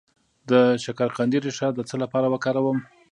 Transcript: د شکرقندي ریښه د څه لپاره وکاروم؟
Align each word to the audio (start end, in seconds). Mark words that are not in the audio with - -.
د 0.49 0.51
شکرقندي 0.83 1.39
ریښه 1.45 1.67
د 1.73 1.79
څه 1.89 1.95
لپاره 2.03 2.27
وکاروم؟ 2.29 2.77